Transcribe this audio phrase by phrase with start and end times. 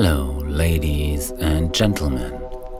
[0.00, 2.32] Hello, ladies and gentlemen.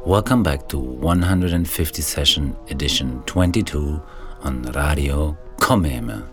[0.07, 4.01] Welcome back to 150 session edition 22
[4.43, 6.25] on Radio Cómeme.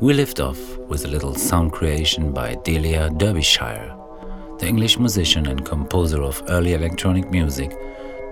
[0.00, 3.94] We lift off with a little sound creation by Delia Derbyshire,
[4.58, 7.72] the English musician and composer of early electronic music,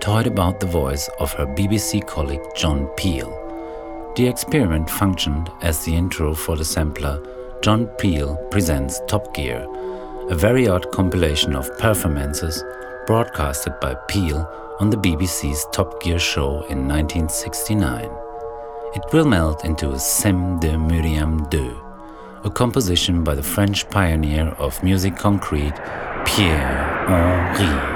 [0.01, 3.31] toyed about the voice of her BBC colleague John Peel.
[4.17, 7.23] The experiment functioned as the intro for the sampler
[7.61, 9.65] John Peel Presents Top Gear,
[10.29, 12.63] a very odd compilation of performances
[13.07, 14.47] broadcasted by Peel
[14.79, 18.05] on the BBC's Top Gear show in 1969.
[18.93, 21.81] It will melt into a Thème de Myriam 2,
[22.43, 25.75] a composition by the French pioneer of musique concrète
[26.25, 27.95] Pierre Henry.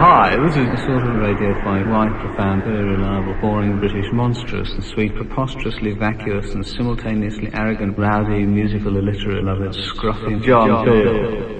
[0.00, 4.84] Hi, this is the sort of radiophonic, white, profound, very reliable, boring, British, monstrous, and
[4.84, 11.57] sweet, preposterously vacuous, and simultaneously arrogant, rowdy, musical, illiterate, loved, scruffy John Peel.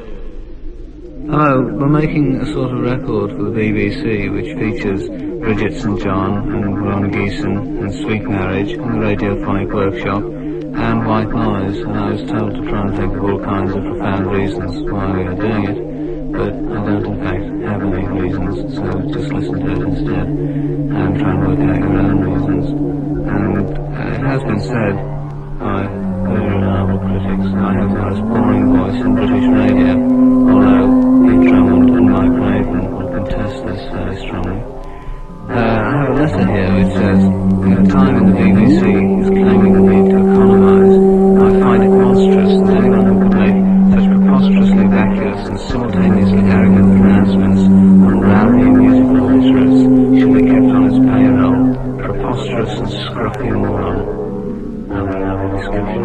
[1.31, 5.07] Hello, we're making a sort of record for the BBC which features
[5.41, 11.29] Bridget St John and Ron Geesin and Sweet Marriage and the Radiophonic Workshop and White
[11.29, 14.91] Noise and I was told to try and think of all kinds of profound reasons
[14.91, 19.29] why we are doing it but I don't in fact have any reasons, so just
[19.31, 22.67] listen to it instead and try and work out your own reasons.
[23.29, 24.95] And uh, it has been said
[25.61, 29.93] by very reliable critics I have the most boring voice in British radio,
[30.53, 30.78] although
[31.43, 34.61] Drummond and Mike Raven will contest this very strongly.
[35.49, 38.83] Uh, I have a letter here which says, in "The time in the BBC
[39.23, 40.95] is claiming the need to economise.
[41.39, 43.59] I find it monstrous that anyone who could make
[43.95, 49.81] such preposterously vacuous and simultaneously arrogant pronouncements on rowdy musical illiterates
[50.19, 51.59] should be kept on his payroll.
[51.99, 53.99] Preposterous and scruffy moron.
[54.91, 56.03] Have a lovely description.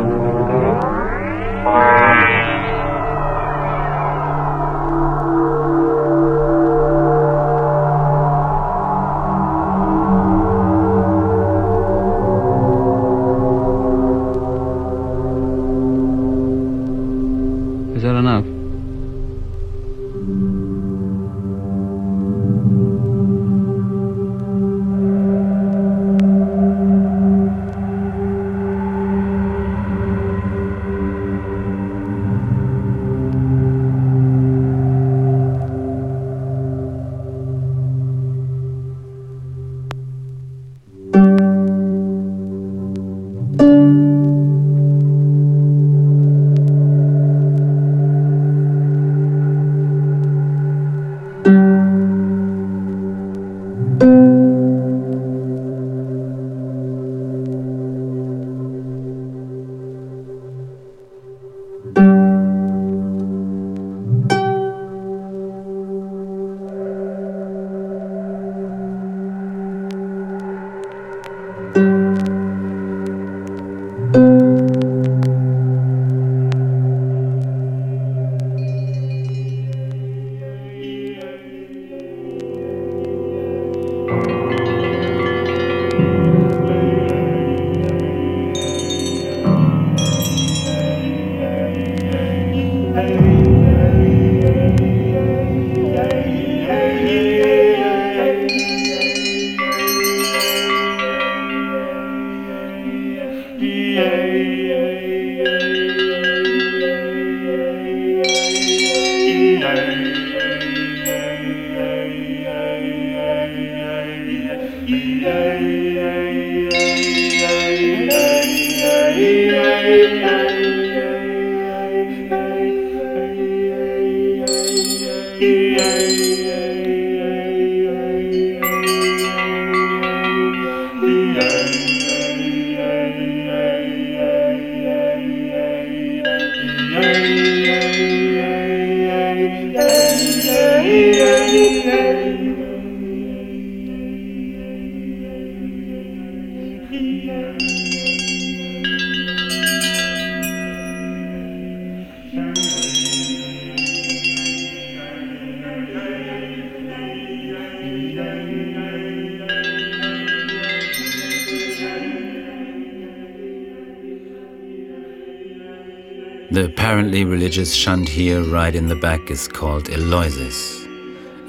[167.34, 170.86] Religious shunt here right in the back is called Eleusis.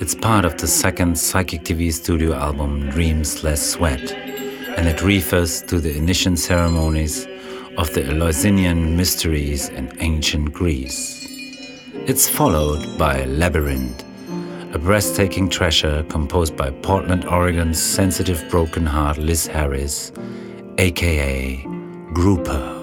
[0.00, 4.14] It's part of the second Psychic TV studio album Dreams Less Sweet,
[4.78, 7.26] and it refers to the initiation ceremonies
[7.76, 11.22] of the Eleusinian mysteries in ancient Greece.
[11.92, 14.02] It's followed by Labyrinth,
[14.72, 20.12] a breathtaking treasure composed by Portland, Oregon's sensitive broken heart Liz Harris,
[20.78, 21.62] aka
[22.14, 22.73] Grouper.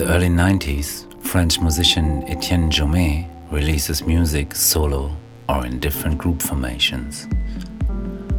[0.00, 5.14] The early 90s, French musician Etienne Jaumet releases music solo
[5.46, 7.28] or in different group formations.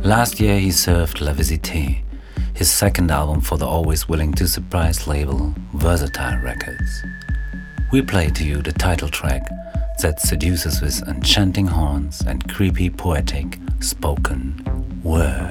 [0.03, 2.01] Last year he served La Visite,
[2.55, 7.03] his second album for the always willing to surprise label Versatile Records.
[7.91, 9.47] We play to you the title track
[10.01, 15.50] that seduces with enchanting horns and creepy poetic spoken words.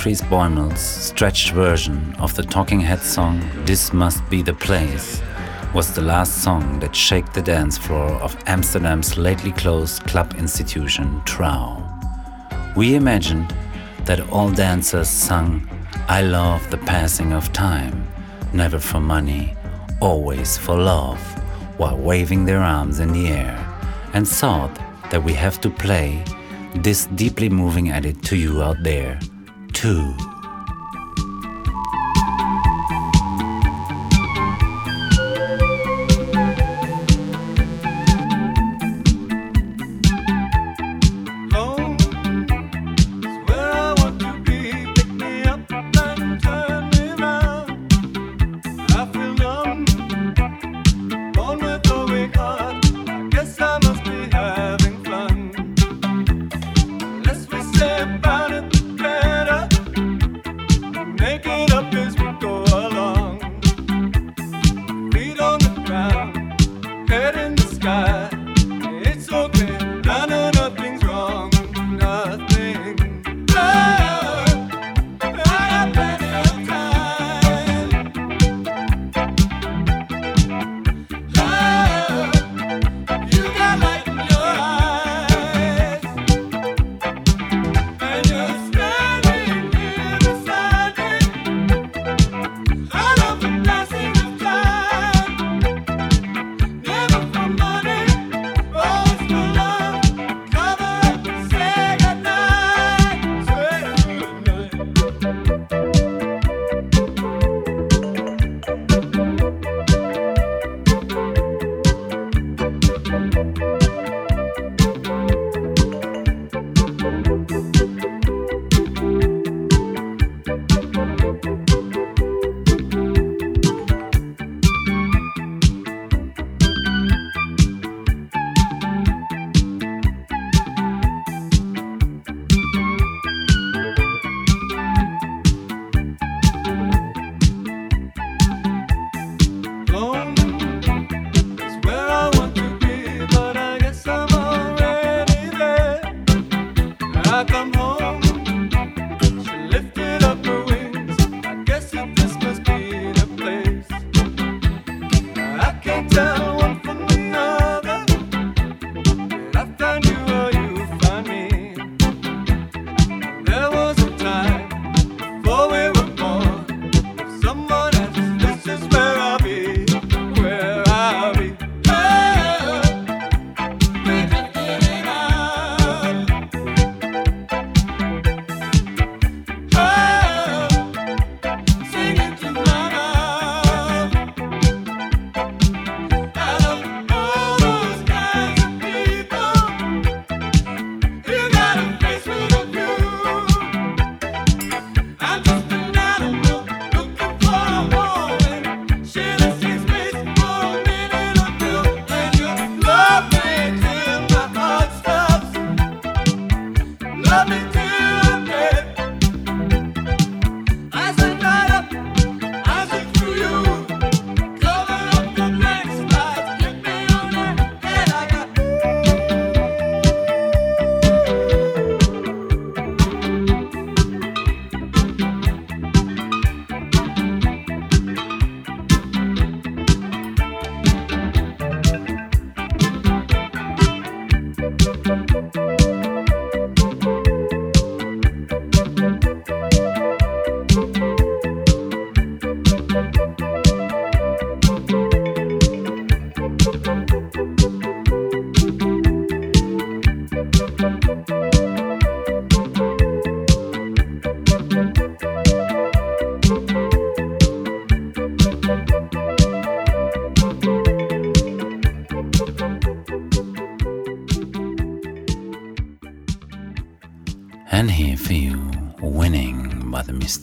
[0.00, 5.20] Patrice Bäumel's stretched version of the Talking Heads song This Must Be the Place
[5.74, 11.20] was the last song that shook the dance floor of Amsterdam's lately closed club institution,
[11.26, 11.84] Trouw.
[12.76, 13.54] We imagined
[14.06, 15.68] that all dancers sung
[16.08, 18.08] I love the passing of time,
[18.54, 19.54] never for money,
[20.00, 21.20] always for love,
[21.76, 23.54] while waving their arms in the air,
[24.14, 24.74] and thought
[25.10, 26.24] that we have to play
[26.76, 29.20] this deeply moving edit to you out there,
[29.72, 30.39] too.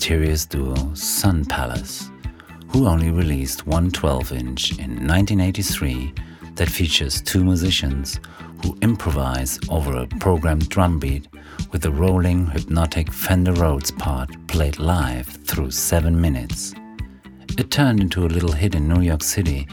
[0.07, 2.09] Mysterious duo Sun Palace,
[2.69, 6.13] who only released one 12 inch in 1983
[6.55, 8.17] that features two musicians
[8.63, 11.27] who improvise over a programmed drum beat
[11.73, 16.73] with the rolling, hypnotic Fender Rhodes part played live through seven minutes.
[17.57, 19.67] It turned into a little hit in New York City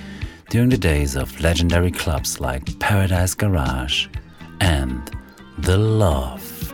[0.50, 4.08] during the days of legendary clubs like Paradise Garage
[4.60, 5.16] and
[5.58, 6.73] The Love.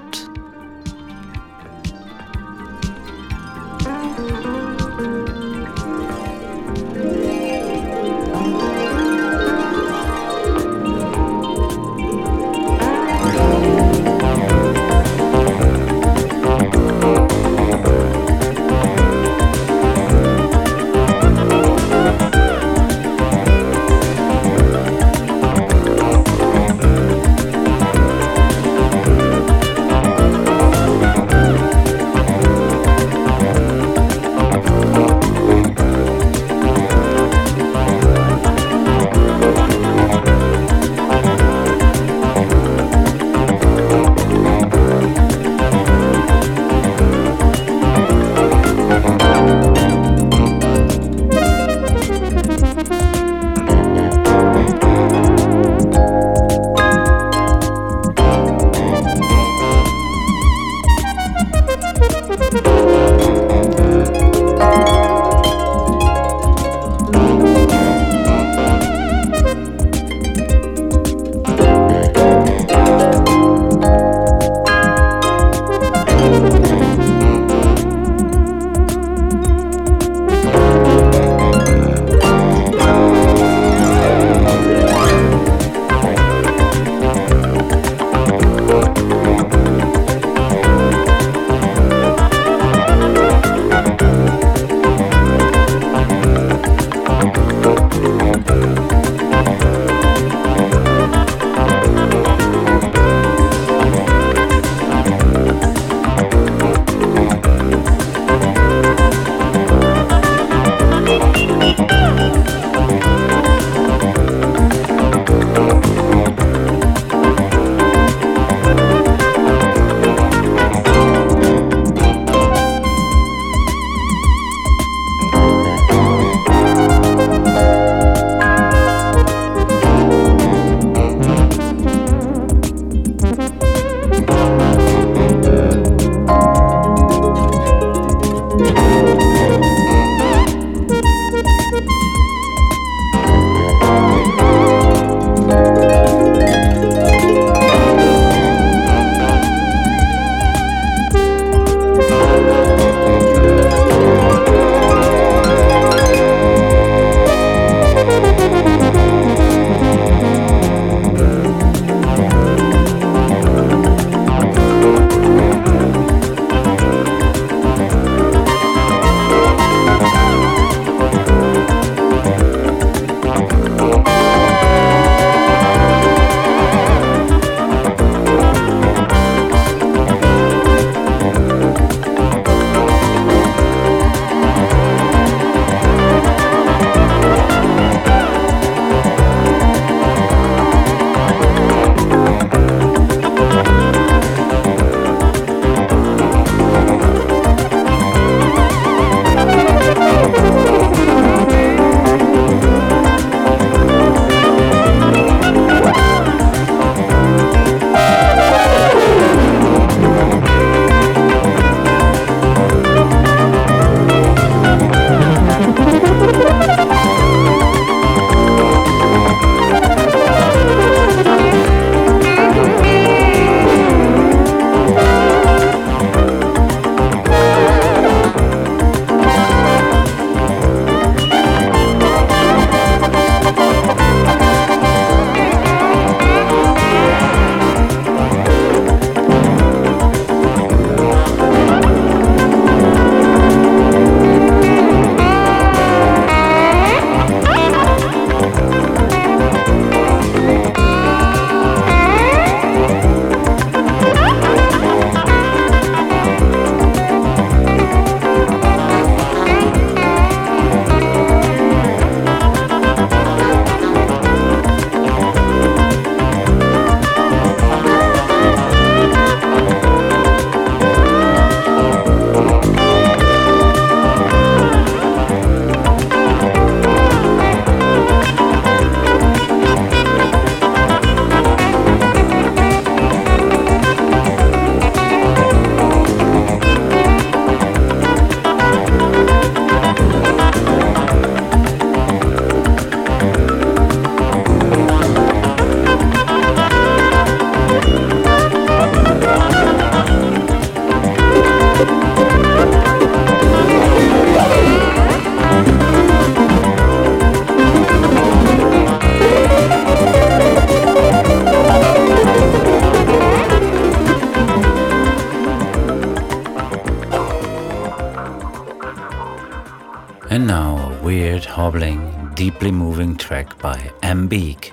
[321.60, 324.72] Hobbling, deeply moving track by ambiq,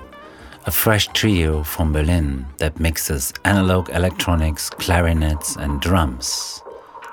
[0.67, 6.63] a fresh trio from Berlin that mixes analog electronics, clarinets, and drums.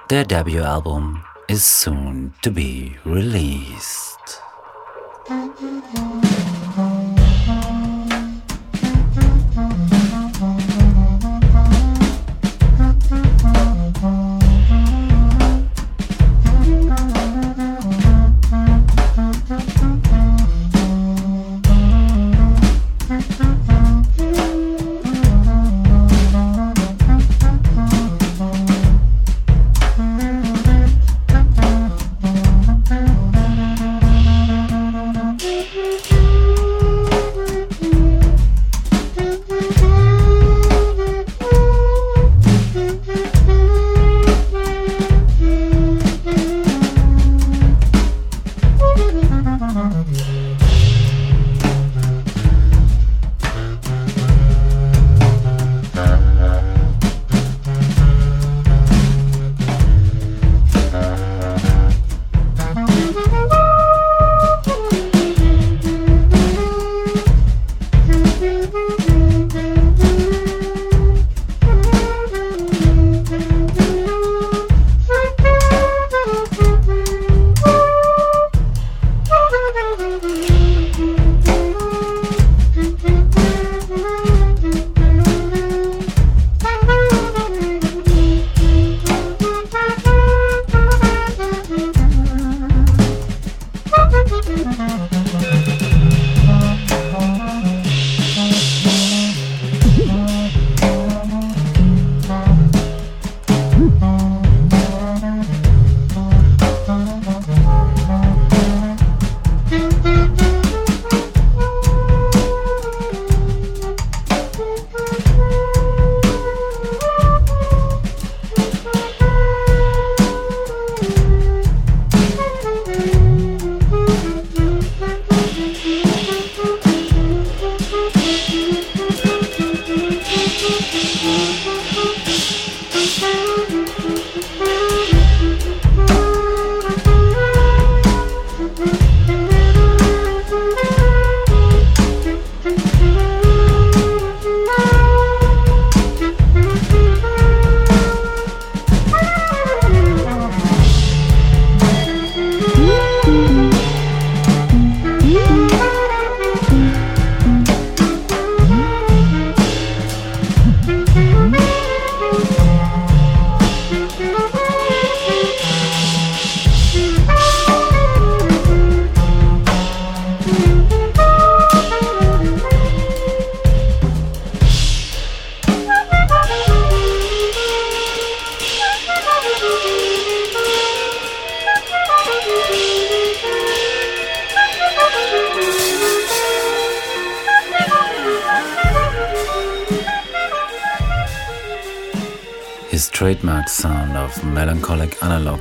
[0.08, 4.03] Their debut album is soon to be released.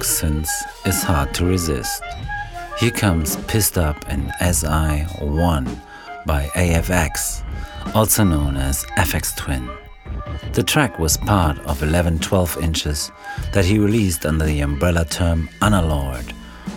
[0.04, 0.50] Analog
[0.86, 2.04] is hard to resist.
[2.78, 5.80] Here comes Pissed Up in SE1
[6.26, 7.42] by AFX,
[7.96, 9.70] also known as Aphex Twin.
[10.52, 13.14] The track was part of 11 12 inches
[13.54, 16.34] that he released under the umbrella term Analord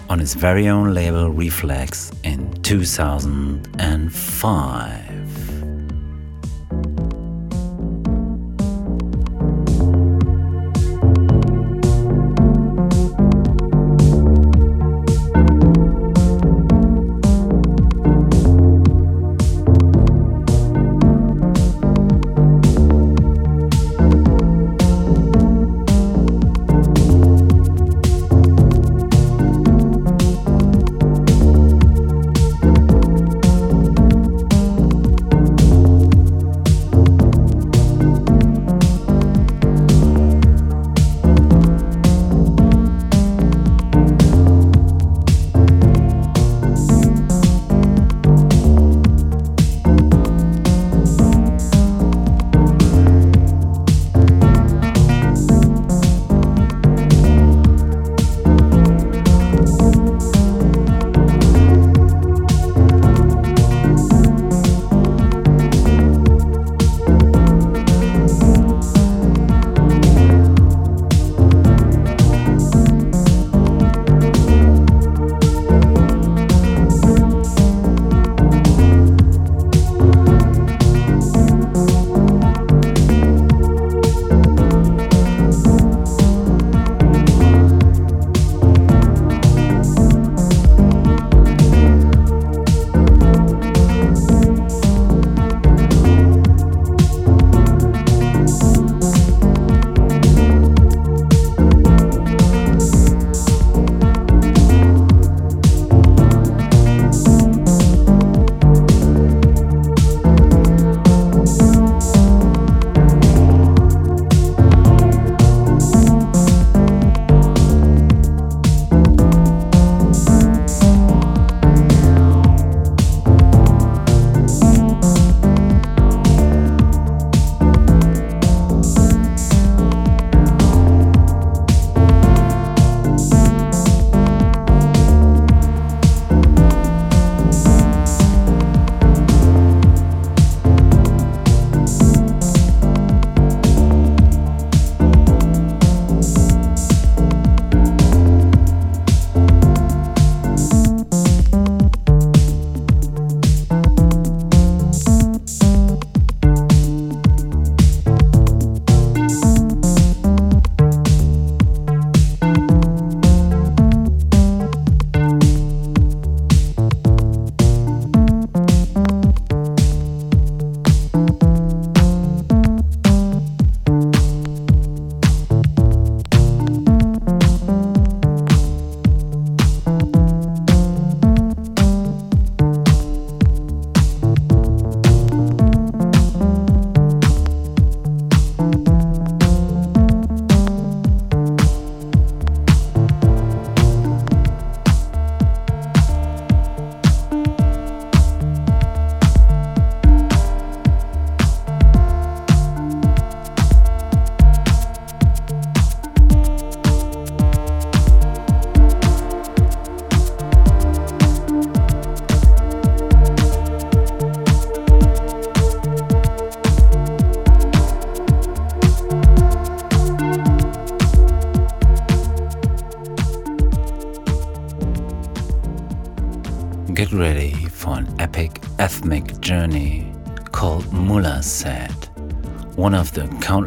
[0.08, 5.05] on his very own label Rephlex in 2005.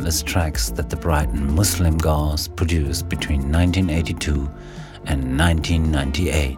[0.10, 4.32] Tracks that the Brighton Muslimgauze produced between 1982
[5.06, 6.58] and 1998.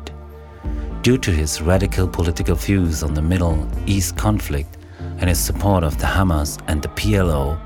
[1.02, 4.78] Due to his radical political views on the Middle East conflict
[5.18, 7.60] and his support of the Hamas and the PLO,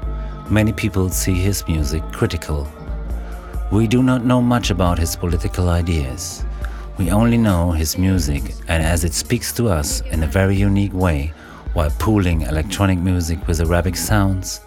[0.50, 2.68] many people see his music critical.
[3.72, 6.44] We do not know much about his political ideas.
[6.98, 10.94] We only know his music, and as it speaks to us in a very unique
[10.94, 11.32] way,
[11.74, 14.62] while pooling electronic music with Arabic sounds,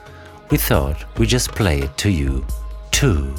[0.50, 2.44] we thought we'd just play it to you,
[2.90, 3.34] too.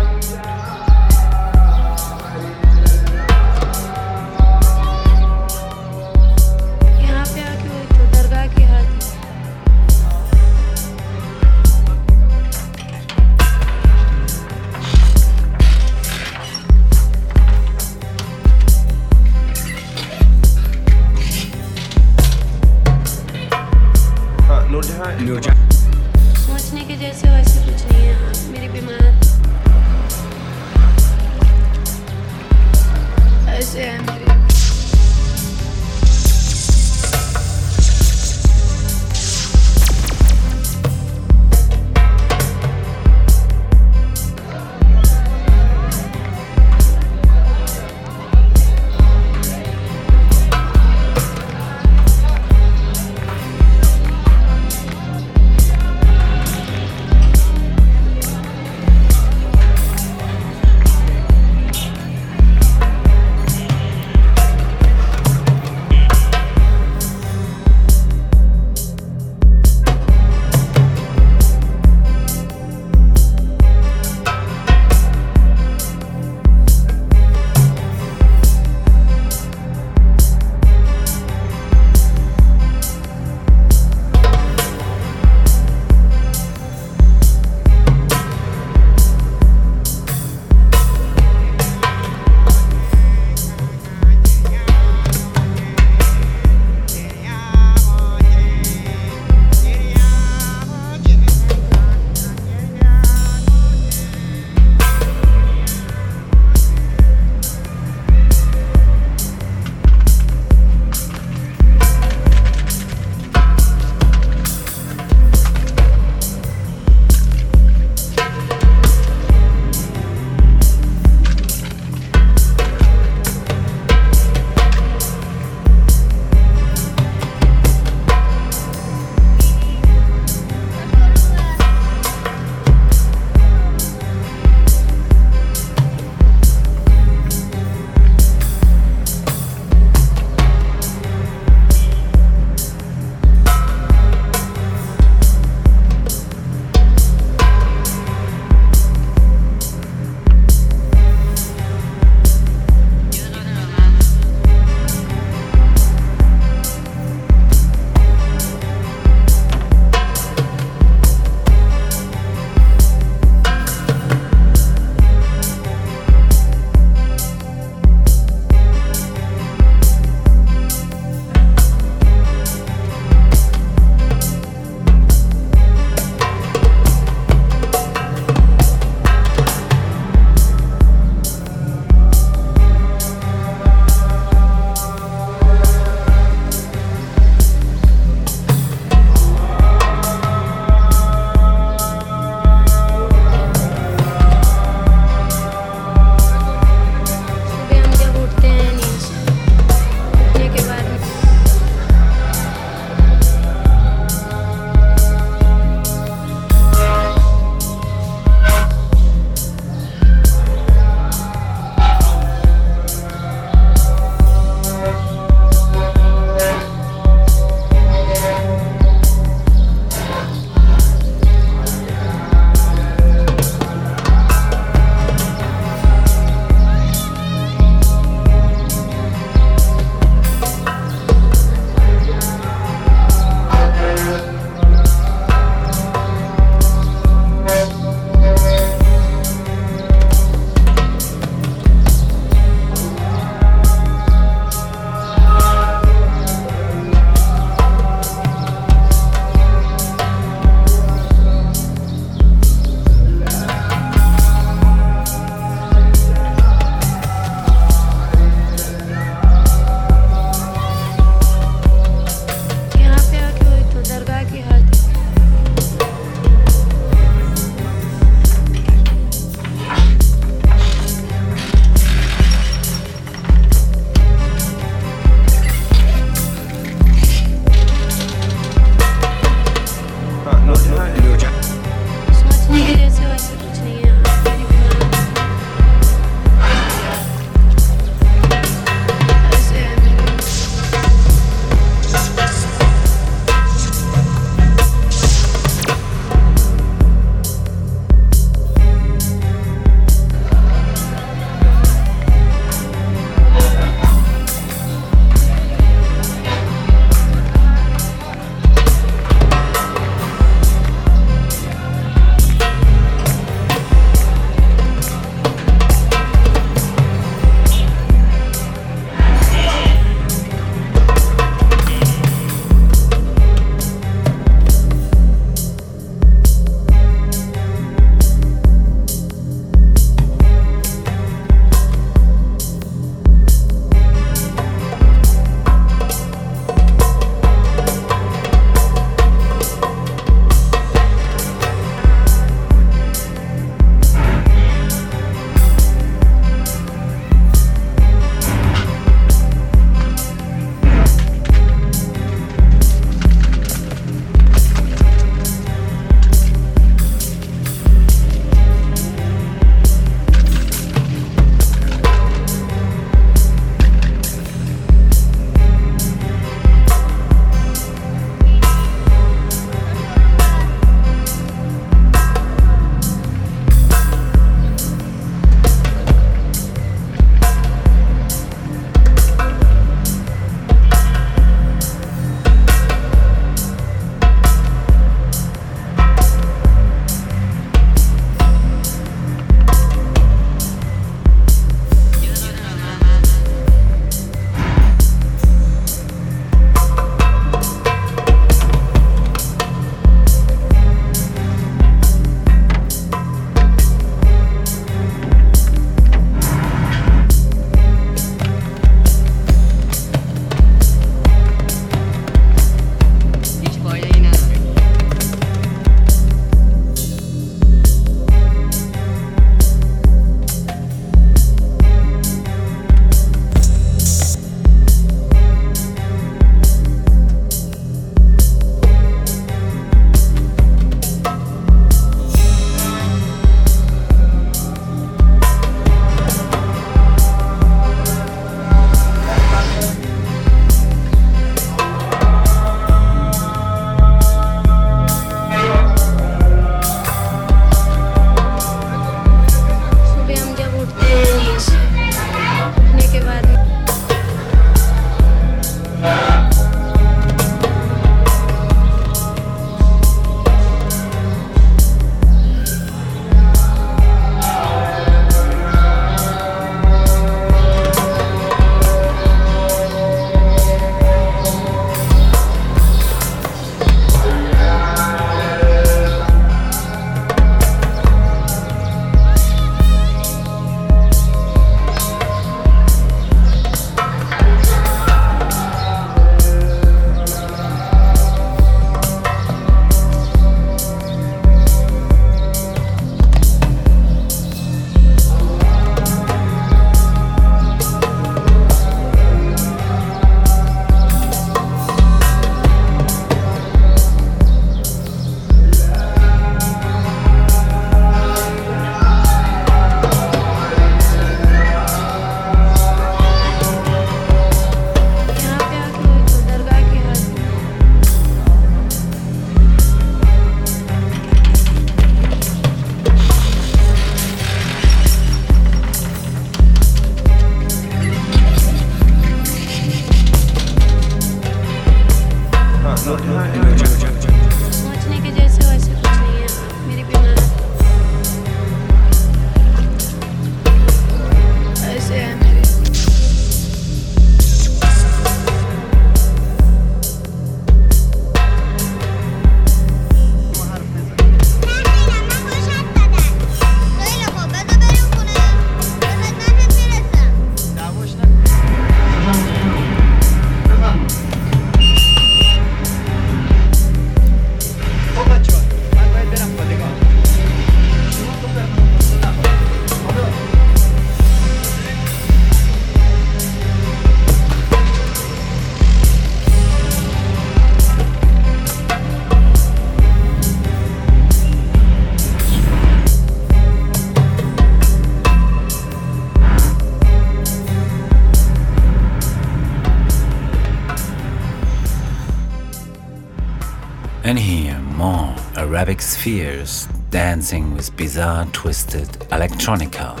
[595.98, 600.00] Spheres dancing with bizarre twisted electronica.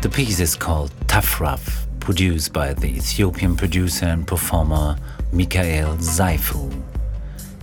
[0.00, 4.96] The piece is called Tuff Ruff, produced by the Ethiopian producer and performer
[5.32, 6.70] Mikael Seifu.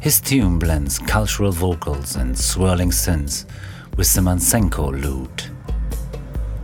[0.01, 3.45] His tune blends cultural vocals and swirling synths
[3.95, 5.49] with the masenqo lute.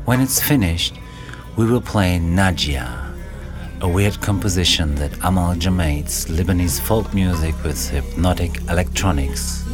[0.03, 0.95] When it's finished,
[1.55, 3.13] we will play Nadia,
[3.79, 9.64] a weird composition that amalgamates Lebanese folk music with hypnotic electronics.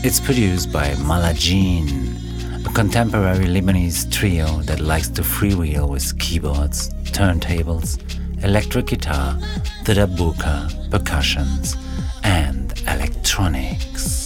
[0.00, 7.98] It's produced by Malayeen, a contemporary Lebanese trio that likes to freewheel with keyboards, turntables,
[8.44, 9.36] electric guitar,
[9.84, 11.76] the darbuka, percussions,
[12.22, 14.17] and electronics.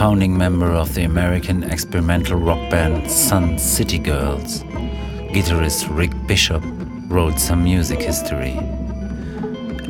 [0.00, 4.62] Founding member of the American experimental rock band Sun City Girls,
[5.34, 6.62] guitarist Rick Bishop
[7.08, 8.58] wrote some music history.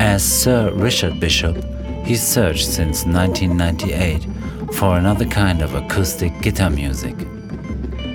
[0.01, 1.57] As Sir Richard Bishop,
[2.05, 7.15] he searched since 1998 for another kind of acoustic guitar music.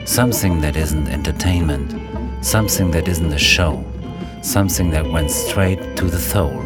[0.05, 1.95] Something that isn't entertainment,
[2.43, 3.81] something that isn't a show,
[4.41, 6.59] something that went straight to the soul.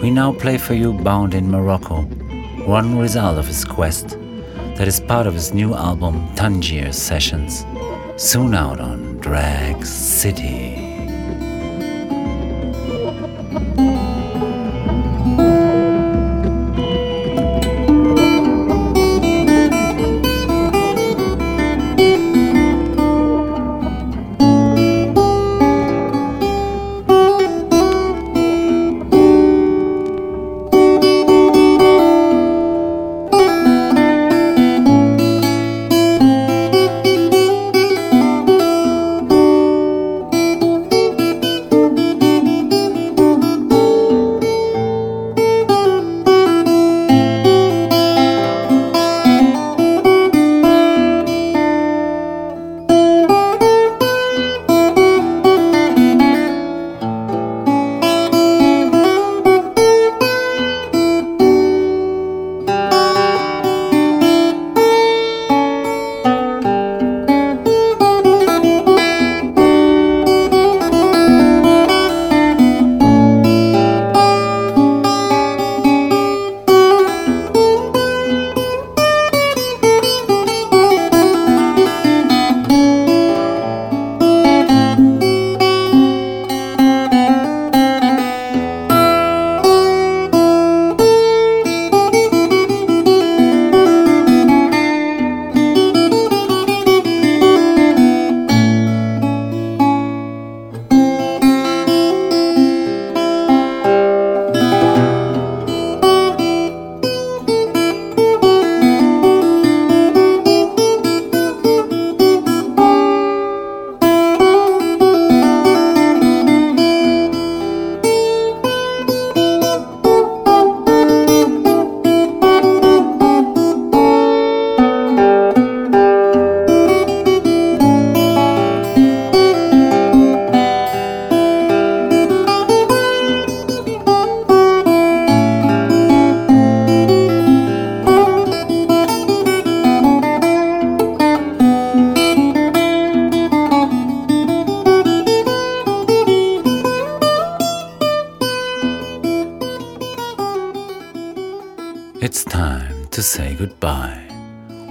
[0.00, 2.08] We now play for you Bound in Morocco,
[2.68, 4.18] one result of his quest
[4.76, 7.64] that is part of his new album Tangier Sessions,
[8.16, 10.67] soon out on Drag City.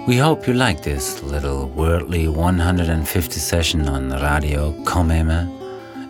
[0.08, 5.50] We hope you like this little worldly 150 session on Radio Cómeme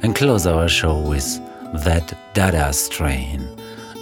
[0.03, 1.39] and close our show with
[1.85, 3.47] That Da Da Strain,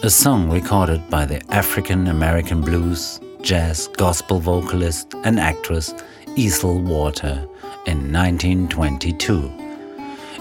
[0.02, 5.94] a song recorded by the African American blues, jazz, gospel vocalist and actress
[6.36, 7.48] Ethel Water
[7.86, 9.52] in 1922.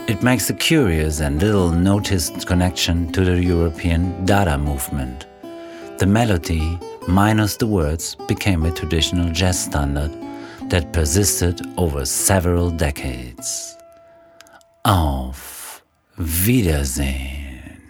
[0.09, 5.27] It makes a curious and little noticed connection to the European Dada movement.
[6.05, 6.79] The melody
[7.09, 10.11] minus the words, became a traditional jazz standard
[10.69, 13.75] that persisted over several decades.
[14.85, 15.83] Auf
[16.19, 17.81] Wiedersehen.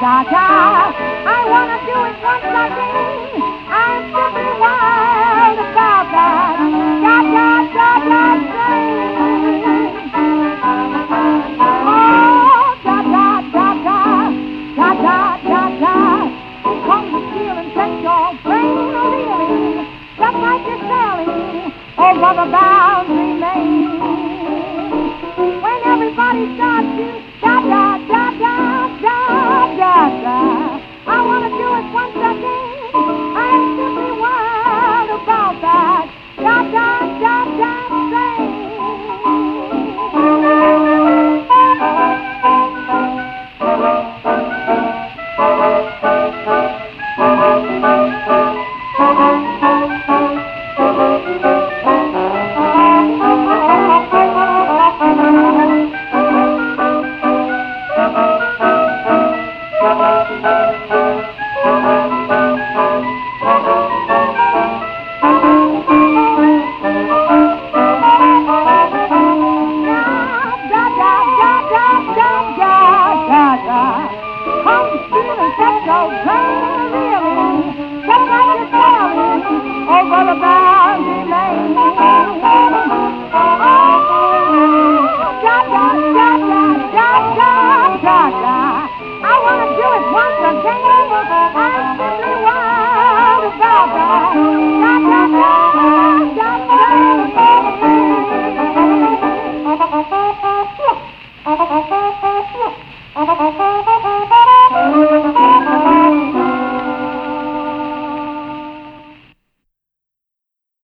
[0.00, 0.39] Da